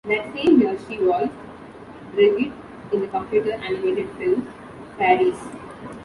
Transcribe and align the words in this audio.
That 0.05 0.33
same 0.33 0.59
year 0.59 0.75
she 0.89 0.97
voiced 0.97 1.31
Brigid 2.15 2.51
in 2.91 3.01
the 3.01 3.07
computer 3.09 3.51
animated 3.53 4.09
film 4.17 4.51
"Faeries". 4.97 5.37